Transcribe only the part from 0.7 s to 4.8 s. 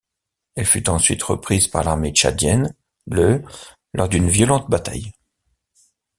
ensuite reprise par l'armée tchadienne le lors d'une violente